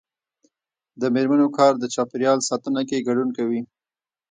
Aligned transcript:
د 1.01 1.03
میرمنو 1.15 1.47
کار 1.57 1.73
د 1.79 1.85
چاپیریال 1.93 2.39
ساتنه 2.49 2.81
کې 2.89 3.05
ګډون 3.07 3.29
کوي. 3.37 3.61